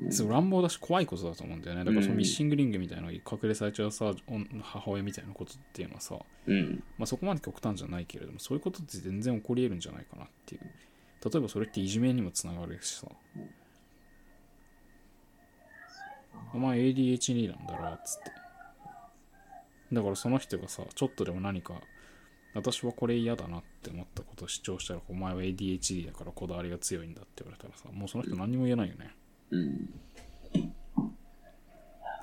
[0.00, 1.84] うんそう乱暴だし怖いことだと思うんだよね。
[1.84, 6.82] だからそのミッシングリングみたいな隠れされちゃうさ、女母親みたいなことっていうのはさ、うん。
[6.98, 10.60] まあ、そこまで極端じゃないけれども、そういうことって全然起こり得るんじゃないかなっていう。
[10.62, 13.06] 例えばそれっていじめにもつながるしさ。
[16.54, 18.32] お前 ADHD なんだろっつって。
[19.92, 21.74] だからその人がさ、ちょっとでも何か、
[22.54, 29.14] 私はこれ嫌だなって思ったことを主張したら、お前は ADHD だからこだわりが強いんだって言われたらさ、もうその人何にも言えないよね。
[29.50, 29.90] うん。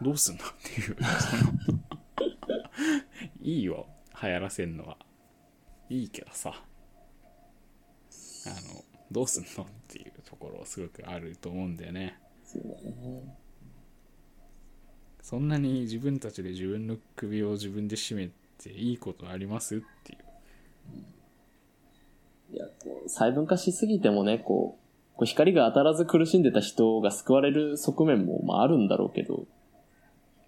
[0.02, 0.98] どうすんのっていう。
[3.42, 3.88] いいよ、
[4.22, 4.98] 流行らせんのは。
[5.90, 6.54] いいけどさ。
[8.46, 12.18] あの、どうすんのっていうところすごくあると思うんだよね。
[12.46, 13.38] そうだね。
[15.22, 20.20] そんなに自分たちで自分の首を自分で絞めていいことありますっていう。
[22.60, 29.46] いや、こう、細分化しすぎてもね、こう、こう光が当たらず苦しんでた人が救われる側面も、まああるんだろうけど、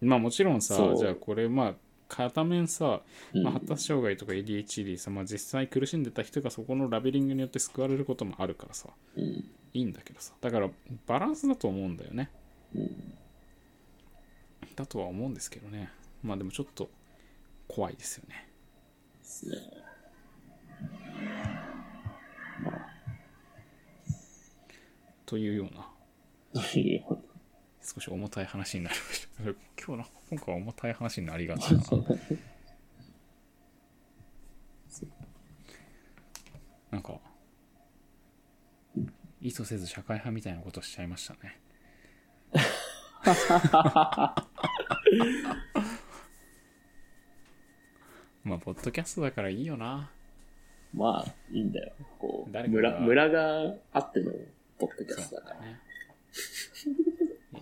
[0.02, 1.74] まあもちろんさじゃあこれまあ、
[2.08, 3.02] 片面さ、
[3.34, 9.24] うんまあ、発達障害とか ADHD さ、まあ、実際苦しんでた人がそこのラベリングによって救われることもあるからさ、うん。
[9.24, 10.34] いいんだけどさ。
[10.42, 10.70] だから
[11.08, 12.30] バランスだと思うんだよね。
[12.76, 13.14] うん。
[14.76, 15.90] だとは思うんですけどね。
[16.24, 16.90] まあでもちょっと
[17.68, 18.50] 怖いですよね。
[19.20, 19.58] ですね。
[25.32, 25.88] というような、
[27.82, 29.44] 少し重たい話になりました。
[29.82, 31.84] 今日の、今回は重たい話になりがちだな。
[36.92, 37.18] なんか、
[39.40, 41.62] 意図せず社会派みたいなことしちゃいましたね。
[48.44, 50.12] まあ、ポッドキャストだからいいよな。
[50.94, 51.94] まあ、いいんだよ。
[52.20, 54.34] こう、村、村があっての
[54.82, 55.60] ポッドキャストだから。
[55.60, 55.80] ね。
[57.54, 57.62] い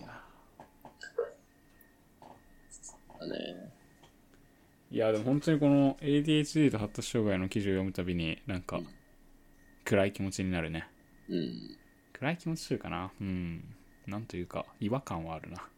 [3.28, 3.72] ね。
[4.90, 8.80] いや、でも本当にこの ADHD と発達障害の記事を読むたびに、なんか、
[9.84, 10.88] 暗い気持ちになるね。
[11.28, 11.76] うん。
[12.14, 13.12] 暗い気持ちというかな。
[13.20, 13.64] うん。
[14.06, 15.68] なんというか、違和感はあるな。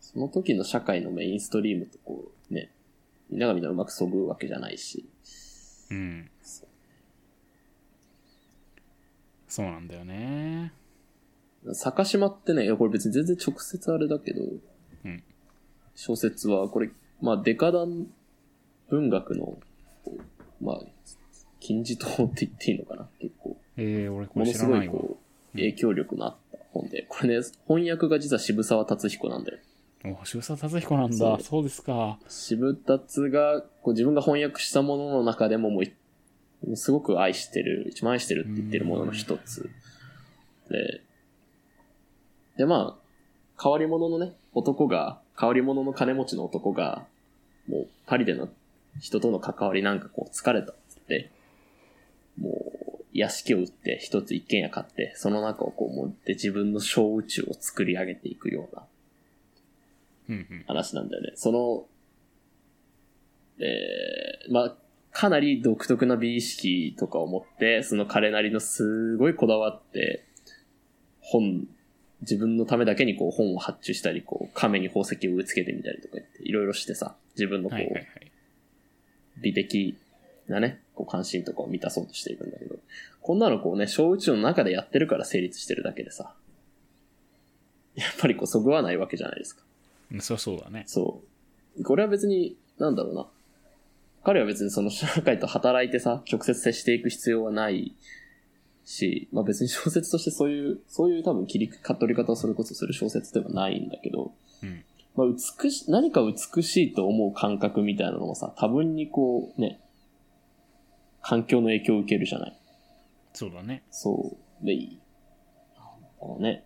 [0.00, 2.70] その時の社会のメインストリームとこう、ね、
[3.30, 5.04] みんながみんなうまくそぐわけじゃないし。
[5.90, 6.30] うん。
[9.48, 10.72] そうなんだよね。
[11.72, 14.42] 坂島ってね、いやこれ別に全然直接あれだけど、
[15.04, 15.22] うん
[15.98, 18.06] 小説は、これ、まあ、デカダン
[18.88, 19.58] 文学の、
[20.62, 20.80] まあ、
[21.58, 23.56] 金字塔って言っていいのかな結構。
[23.76, 24.94] えー、俺こものすごれ知らないいわ。
[24.94, 25.18] こ
[25.54, 29.58] う、影響力のあった本で、これね、翻訳が実は渋沢達彦なんだよ。
[30.04, 31.16] お、渋沢達彦なんだ。
[31.16, 32.18] そうそうですか。
[32.28, 39.70] 渋達が、こう自分が翻訳したものの中でももうすごく愛してる、一番愛してるって言ってるものの一つ。
[40.70, 41.00] で、
[42.58, 47.06] で、まあ、変わり者のね、男が、変わり者の金持ちの男が、
[47.68, 48.48] もうパリでの
[49.00, 51.30] 人との関わりなんかこう疲れたっつって、
[52.40, 58.82] もう屋敷を売って一つ一軒家買って、その中をこう持って自分の小宇宙を作り上げていくような。
[60.66, 61.32] 話なんだよね。
[61.34, 61.86] その、
[63.64, 64.76] えー、まあ、
[65.10, 70.24] かなり独特な美意識とかを持って、その彼なりのすごいこだわって、
[71.20, 71.66] 本、
[72.20, 78.32] 自分のためだけにこう本を発注したり、こう亀に宝石を植え付けてみたりとか言って、いろいろしてさ、自分のこう、はいはいはい。
[79.40, 79.96] 美的
[80.48, 82.76] なね、こう関心とかを満たそうとしていくんだけど、
[83.20, 86.34] こんなのこうね、小宇宙の中でやってるから成立してるだけでさ、
[87.94, 89.62] やっぱりこう、そぐわないわけじゃないですか。
[90.12, 90.84] うんそりゃそうだね。
[90.86, 91.22] そ
[91.78, 91.82] う。
[91.84, 93.26] これは別に、なんだろうな。
[94.24, 97.94] 彼は別にその社会と働いてさ、直接接していく必要はない
[98.84, 104.32] し、まあ別に小説としてそういう、そういう多分切り取り方をそれこそする小説ではないんだけど、
[104.62, 104.84] うん。
[105.14, 105.26] まあ
[105.62, 109.80] 美し、何か美しいと思う感覚みたいなのもさ、多分にこう、ね、
[111.22, 112.58] 環境の影響を受けるじゃない。
[113.34, 113.82] そうだね。
[113.90, 114.66] そう。
[114.66, 115.00] で、いい。
[116.20, 116.64] あのね。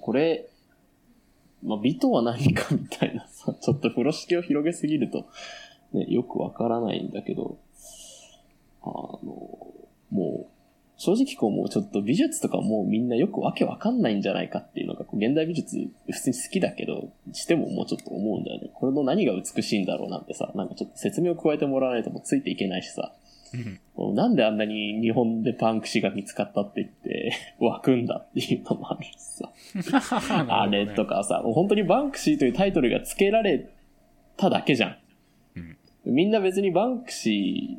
[0.00, 0.49] これ、
[1.62, 5.26] まあ、美とは何かみたいなさ、 ちょっと風呂敷を広げすぎると、
[5.92, 7.58] ね、よくわからないんだけど、
[8.82, 9.20] あの、
[10.10, 10.46] もう、
[10.96, 18.70] 正直こうもうちょっと美術とかもうみんなよくわけわかんないんじゃないかっていうのが、こう現代美術普通に好きだけど、してももうちょっと思うんだよね。
[18.74, 23.14] これの何が美しいんだろうなんてさ、なんかちょっと説明を加えてもらわないともうついていけないしさ、
[23.96, 29.06] なんであんなに日本でパンクシが見つかったって言って、で 湧くんだっていうのもある。
[30.48, 31.16] あれとか。
[31.16, 33.70] かさ、もう本当にバンクシーというタイトルが付けられ
[34.36, 34.96] ただけじゃん。
[35.56, 37.76] うんみんな別にバンクシ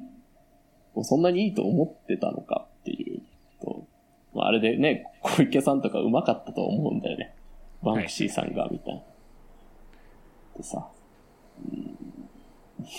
[0.95, 3.21] ーをそんなにいいと思ってたのかっていう
[3.59, 3.87] と、
[4.33, 7.33] まあ、あれでね、小池さんとか上手かったと思うんだよね。
[7.81, 9.01] バンクシーさんが、みたいな。
[10.57, 10.87] でさ、
[11.65, 11.97] うん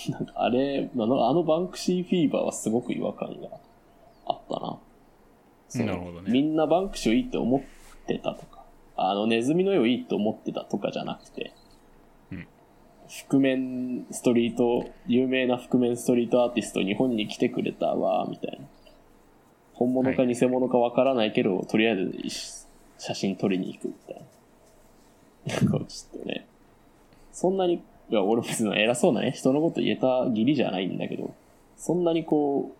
[0.08, 3.48] なんかあれ、あのあのバンクシーフィーバーはすごく違和感が
[4.26, 4.78] あったな。
[5.86, 8.51] なるほどねみんなバンクシーをいいって思ってたとか、
[8.96, 11.52] あのネズミの絵をいいって思ってたとかじゃなくて、
[12.30, 12.46] うん
[13.08, 18.66] 覆面ストリート、有名な覆面ストリートアーティスト日本に来てくれたわ、みたいな。
[19.74, 22.12] 本物かはい偽物かわからないけど、とりあえず
[22.98, 24.22] 写真撮りに行くみたい
[25.46, 25.54] な。
[25.56, 26.46] なんかちょっとね、
[27.32, 31.34] そんなに、いや、俺別に偉そうなね、人のこと言えた義理じゃないんだけど、
[31.76, 32.74] そんなにこ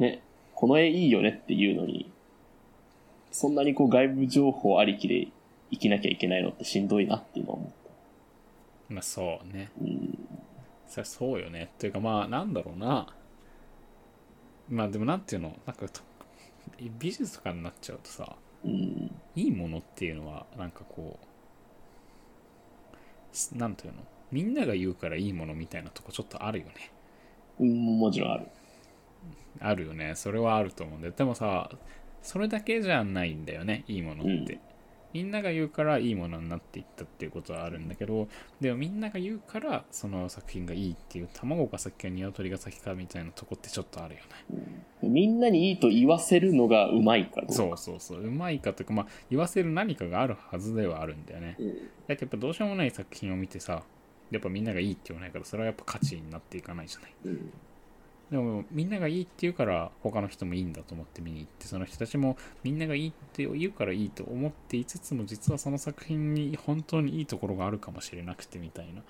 [0.00, 0.22] う、ね、
[0.54, 2.10] この絵いいよねっていうのに、
[3.30, 5.28] そんなにこう外部情報ありきで
[5.70, 7.70] 生きなきゃいけないのってしんどいなっていうのは思っ
[8.88, 8.94] た。
[8.94, 9.70] まあそうね。
[9.80, 10.18] うん。
[10.86, 11.70] そそうよね。
[11.74, 13.12] っていうかまあなんだろうな。
[14.68, 16.00] まあでもなんていうの、なんかと
[16.98, 19.10] 美術とかになっちゃうとさ、うん。
[19.34, 21.26] いいものっていうのはなんかこう
[23.32, 24.02] すなんていうの？
[24.32, 26.72] みんなが言うからいいものみたいなとこちょっとあるよね
[27.60, 28.46] うん、もちろんある。
[29.60, 31.70] あるよねそれはあると思うんだよでもさ
[32.22, 34.60] それだけじゃないんだよねいいものって、うん
[35.16, 38.28] みんなが言うからいいものになっていったっていうことはあるんだけど
[38.60, 44.58] でもみんなが言うからその作品がいいっていう卵が先か鶏が先かみたいなとこってちょっとあるよね
[45.00, 47.52] みんなにいいと言わせるのがうまいかどうか。
[47.54, 51.68] そうそうそううまいかというかまあ言わせる何かがあるはずではあるんだよねうん。
[51.68, 53.84] だってやっぱどうしようもない作品を見てさ
[54.30, 57.50] やっぱみんながいいって言わないからそれはやっぱ価値になっていかないじゃないうん。
[58.30, 69.02] でもみんながいいって言うから他の人もいいんだと思って見に行ってその人たちもみんながいいって言うからいいと思っていつつも実はその作品に本当にいいところがあるかもしれなくてみたいな。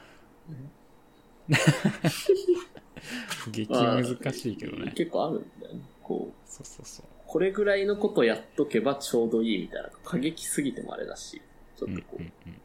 [3.53, 4.05] 激難
[4.35, 4.93] しいけどね。
[4.95, 5.81] 結構あるんだよね。
[6.03, 7.07] こう、そうそうそう。
[7.27, 9.91] これぐらいのことやっとけばちょうどいいみたいな。
[10.05, 11.41] 過激すぎてもあれだし、
[11.77, 12.61] ちょっうんとこう、うんうん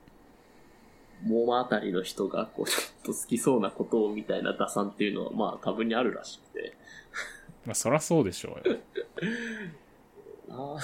[1.23, 6.73] モーマあたりの人がこう、ちょっと好きそうなことをみたいな打算っていうのは、まあ多分にあるらしくて。
[7.65, 8.77] まあそりゃそうでしょうよ
[10.49, 10.81] ああ、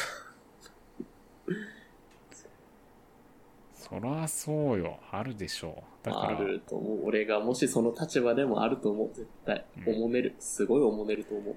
[3.76, 7.06] そりゃそうよあるでしょうだからあると思う。
[7.08, 9.08] 俺がもしその立場でもあると思う。
[9.14, 9.66] 絶対。
[9.88, 10.36] うんおもめる。
[10.40, 11.56] すごいおもめると思う。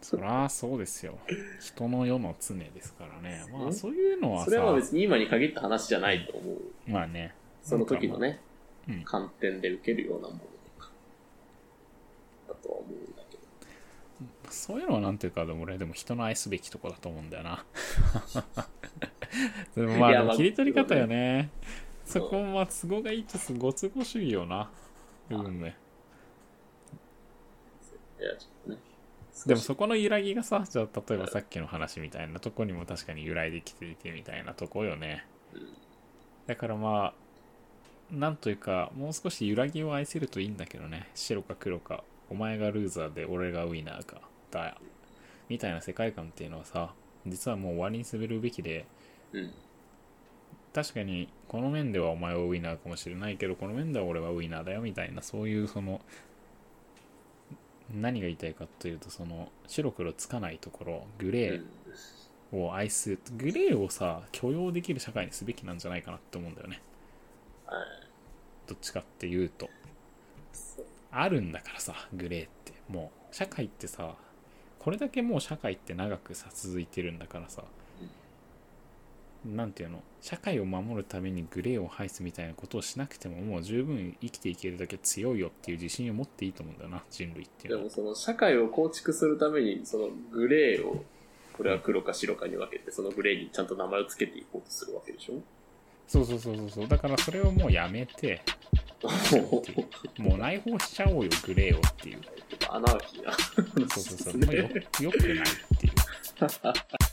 [0.00, 1.18] そりゃそうですよ
[1.60, 6.90] 人の世の常ですからねまうんあそういうのはさそれは別に今に限った話じゃないと思う。
[6.90, 7.34] まあね
[7.66, 8.38] その時のね、
[8.88, 9.02] うん。
[9.02, 10.46] 観点で受けるようなものと
[10.78, 10.90] か、
[12.46, 13.42] だとは思うんだけど。
[14.50, 17.64] そういうのはなんていうかでも俺でも人の愛すべきとこだと思うんだよな。
[19.74, 21.50] でもまあ切り取り方よね。
[22.04, 24.70] そこまあ都合がいいとすご都合主義よな。
[25.28, 25.76] 部分ね
[28.20, 28.78] いや、ちょっとね。
[29.44, 35.26] でもそこの揺らぎがさじゃあ例えばさっきの話みたいなとこにも確かに揺らいできていてみたいなとこよね。
[35.52, 35.68] うん。
[36.46, 37.25] だからまあ
[38.10, 41.08] なんというかもう少し揺らぎを愛せるといいんだけどね。
[41.14, 42.04] 白か黒か。
[42.30, 44.20] お前がルーザーで俺がウィナーか。
[44.50, 44.78] だ。
[45.48, 46.92] みたいな世界観っていうのはさ
[47.26, 48.86] 実はもう終わりにするべきで。
[49.32, 49.50] うん。
[50.72, 54.82] 確かにこの面ではお前はウィナーかもしれないけどこの面では俺はウィナーだよ。
[54.82, 56.00] みたいなそういうその
[57.92, 66.74] 何が言いたいかというとその白黒つかないところグレーを愛すグレーをさ許容できる社会にすべきなんじゃないかなって思うんだよね。
[66.74, 66.95] はい
[68.66, 69.68] どっちかっていうと。
[71.10, 72.72] あるんだからさグレーって。
[72.88, 74.14] もう社会ってさ
[74.78, 77.64] これだけもう社会って長くさ続いてるんだからさ
[79.44, 80.02] なんていうの？
[80.20, 91.04] 社会を守るためにグレーを排すみたいなことをしなくてももう十分生きていけるだけ強いよっていう自信を持っていいと思うんだよな人類っていうでもその社会を構築するために、そのグレーを、
[91.56, 95.34] これは黒か白かに分けて、そのグレーにちゃんと名前を付けていこうとするわけでしょ？
[96.06, 96.88] そうそうそうそうそう。
[96.88, 98.40] だからそれをもうやめて。
[100.18, 102.20] もう内包しちゃおうよグレーをっていう。
[102.70, 103.32] アナーキーな。
[103.88, 104.38] そうそうそう。
[104.38, 104.68] もうよよ
[105.12, 105.92] くないっていう